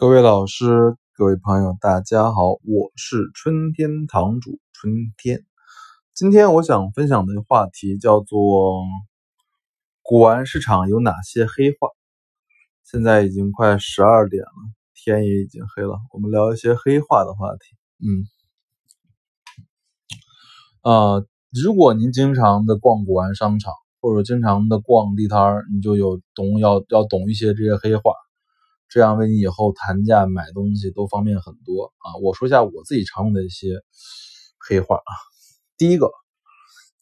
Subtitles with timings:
[0.00, 5.44] 各位老师、各位朋友，大家好，我是春天堂主春天。
[6.14, 8.84] 今天我想分享的话题叫做
[10.02, 11.88] 古玩市场有哪些黑话。
[12.84, 14.52] 现在已经快十二点了，
[14.94, 17.58] 天也已经黑了，我们聊一些黑话的话题。
[17.98, 18.22] 嗯，
[20.82, 28.12] 啊，如果您经常的逛古玩商场，或者经常的逛地摊儿，你就有懂要要懂一些这些黑话。
[28.90, 32.16] 这样为你以后谈价买东西都方便很多啊！
[32.22, 33.82] 我说一下我自己常用的一些
[34.58, 35.12] 黑话啊。
[35.76, 36.10] 第一个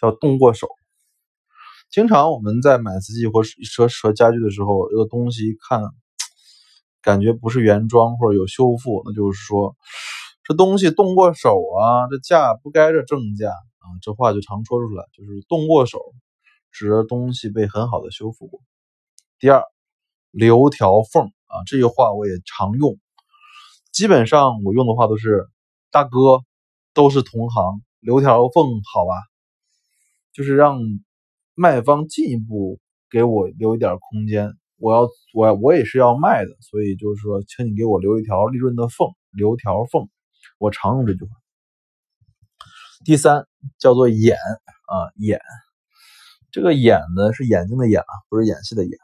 [0.00, 0.66] 叫动过手，
[1.90, 5.82] 经常我们在买瓷器或和和家具的时候，这个东西一看
[7.02, 9.76] 感觉不是原装或者有修复，那就是说
[10.42, 16.00] 这东西动过手啊，这价不该这正价啊，这话就常说出来，就是动过手，
[16.72, 18.60] 指的东西被很好的修复过。
[19.38, 19.62] 第二，
[20.30, 21.30] 留条缝。
[21.54, 22.98] 啊，这句话我也常用，
[23.92, 25.46] 基本上我用的话都是
[25.92, 26.40] 大哥，
[26.92, 29.14] 都是同行，留条缝好吧，
[30.32, 30.80] 就是让
[31.54, 40.08] 卖方进一步给我留一点空间，我要我我也是要卖的，所以就是说，请你给我留一条利润的缝，留条缝，
[40.58, 41.30] 我常用这句话。
[43.04, 43.46] 第三
[43.78, 45.40] 叫做演啊演，
[46.50, 48.98] 这个演呢是眼睛的眼啊，不是演戏的演。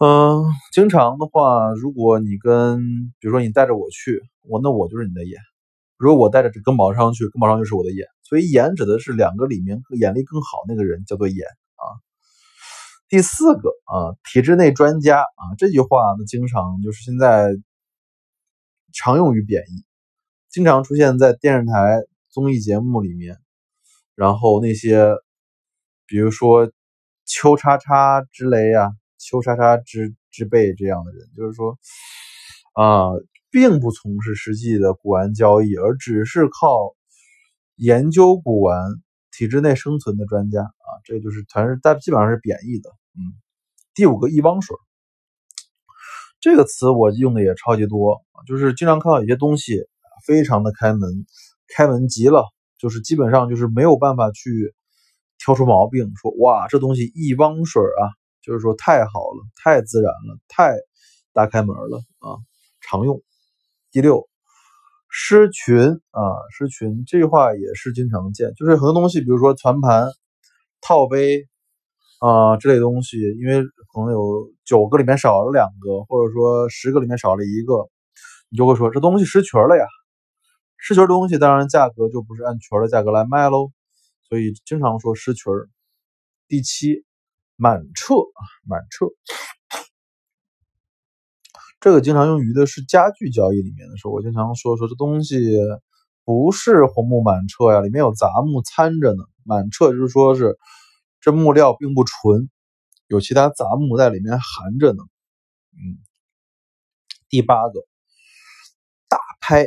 [0.00, 2.80] 嗯，经常的话，如果你跟，
[3.20, 5.38] 比如说你带着我去，我那我就是你的眼；
[5.96, 8.04] 如果我带着这跟宝商去，跟宝商就是我的眼。
[8.24, 11.84] 所以眼指的是两个里面眼力更好那个人叫做眼啊。
[13.08, 17.54] 第四个啊，体制内专家啊，这句话呢，经常就是现在
[18.92, 19.84] 常用于贬义，
[20.50, 23.36] 经常出现在电视台综艺节目里面，
[24.16, 25.14] 然后那些
[26.06, 26.72] 比如说
[27.24, 28.90] 邱叉叉之类呀。
[29.22, 31.78] 邱莎莎之之辈这样的人，就是说，
[32.74, 33.12] 啊，
[33.50, 36.96] 并不从事实际的古玩交易，而只是靠
[37.76, 38.76] 研究古玩、
[39.30, 42.90] 体制内生存的专家啊，这就是全是大基本上是贬义的。
[43.14, 43.38] 嗯，
[43.94, 44.76] 第五个一汪水，
[46.40, 49.84] 这个词我用的也超级多，就是经常看到有些东西
[50.26, 51.26] 非常的开门，
[51.76, 52.44] 开门极了，
[52.76, 54.74] 就是基本上就是没有办法去
[55.38, 58.10] 挑出毛病，说哇，这东西一汪水啊。
[58.42, 60.74] 就是说太好了，太自然了，太
[61.32, 62.36] 大开门了啊！
[62.80, 63.22] 常用。
[63.92, 64.28] 第六，
[65.08, 65.78] 狮群
[66.10, 66.20] 啊，
[66.50, 70.08] 狮群这句话也是经常见，就是很多东西，比如说团盘、
[70.80, 71.46] 套杯
[72.18, 77.88] 啊这类东西，因为可能有九个里面少了两个，或者说十个里面少了一个，
[78.48, 79.84] 你就会说这东西失群了呀。
[80.78, 83.70] 失群的东西当然价格就不是按群的价格来卖喽，
[84.28, 85.52] 所以经常说失群。
[86.48, 87.04] 第七。
[87.62, 89.06] 满彻啊，满彻，
[91.78, 95.38] 这个经常用于的是家具交易里面的时候，我经常说说这东西
[96.24, 99.22] 不是红木满彻呀，里面有杂木掺着呢。
[99.44, 100.58] 满彻就是说是
[101.20, 102.50] 这木料并不纯，
[103.06, 105.04] 有其他杂木在里面含着呢。
[105.70, 106.02] 嗯，
[107.28, 107.86] 第八个
[109.08, 109.66] 大拍，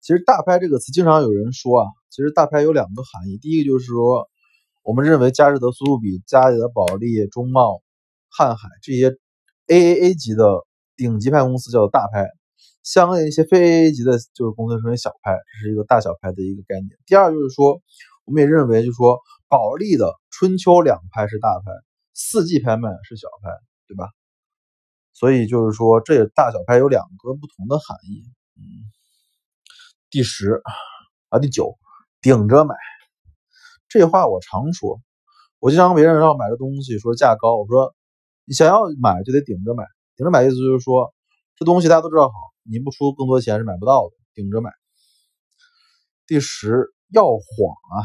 [0.00, 4.28] 其实大拍这个词经常有人说啊，其实大拍有两个含义，第一个就是说。
[4.84, 7.82] 我们认为佳士得、苏富比、嘉里德、保利、中茂、
[8.30, 9.16] 瀚海这些
[9.66, 10.44] AAA 级的
[10.94, 12.28] 顶级派公司叫做大拍，
[12.82, 16.90] 相应一些非 AAA 级的就是公司称为小拍，这是一个大小拍的一个概念。
[17.06, 17.80] 第二就是说，
[18.26, 19.18] 我们也认为就是说，
[19.48, 21.72] 保利的春秋两拍是大拍，
[22.12, 23.48] 四季拍卖是小拍，
[23.88, 24.10] 对吧？
[25.14, 28.22] 所以就是说，这大小拍有两个不同的含义。
[28.58, 28.84] 嗯，
[30.10, 30.60] 第十
[31.30, 31.78] 啊，第九，
[32.20, 32.74] 顶着买。
[33.94, 35.00] 这话我常说，
[35.60, 37.94] 我经常别人要买个东西，说价高，我说
[38.44, 39.84] 你想要买就得顶着买，
[40.16, 41.14] 顶着买意思就是说
[41.54, 42.34] 这东西大家都知道好，
[42.64, 44.72] 你不出更多钱是买不到的，顶着买。
[46.26, 47.38] 第十要谎
[47.94, 48.02] 啊，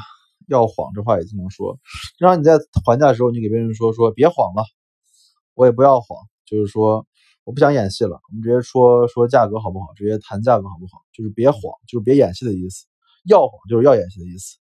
[0.48, 1.80] 要谎这话也经常说，
[2.20, 4.64] 经常你在还价的时候，你给别人说说别谎了，
[5.56, 7.08] 我也不要谎，就是说
[7.46, 12.86] 我不想演戏了，我们直接说说价格好不好，直接谈价格好不好，就是别谎，就是别演戏的意思，
[13.26, 14.59] 要谎就是要演戏的意思。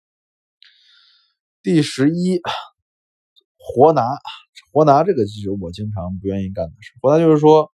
[1.64, 2.42] 第十一，
[3.56, 4.02] 活拿，
[4.70, 6.92] 活拿这个就是我经常不愿意干的事。
[7.00, 7.72] 活拿就是说，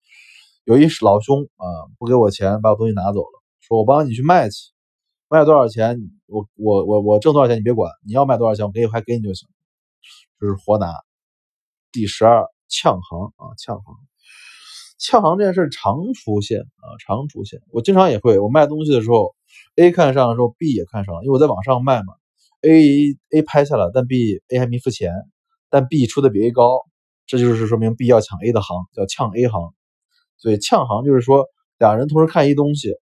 [0.65, 1.65] 有一老兄啊，
[1.97, 4.73] 不给我钱，把我东西拿走了，说我帮你去卖去，
[5.29, 9.49] 卖多少钱，我我我我挣多少钱你别管，你要卖多少钱我给还给你就行，
[10.41, 10.93] 就是活拿。
[11.93, 13.95] 第十二，呛行啊，呛行，
[14.99, 17.61] 呛行这件事常出现啊，常出现。
[17.71, 19.37] 我经常也会，我卖东西的时候
[19.77, 22.15] ，A 看上的时候，B 也看上了，因为我在网上卖嘛。
[22.67, 25.13] A A 拍下了，但 B A 还没付钱，
[25.71, 26.81] 但 B 出的比 A 高，
[27.27, 29.75] 这就是说明 B 要抢 A 的行，叫抢 A 行。
[30.39, 31.47] 所以呛行就是说
[31.79, 32.95] 俩人同时看一东西，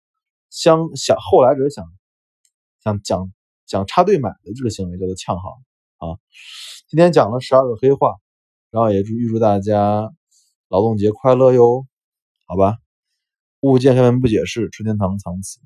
[0.49, 1.85] 相想后来者想
[2.83, 3.31] 想讲
[3.65, 5.51] 讲插队买的这个行为叫做呛行
[5.97, 6.17] 啊。
[6.87, 8.15] 今天讲了十二个黑话，
[8.71, 10.11] 然后也祝预祝大家
[10.69, 11.85] 劳动节快乐哟，
[12.45, 12.77] 好吧？
[13.61, 15.59] 物见开门不解释，春天堂藏词。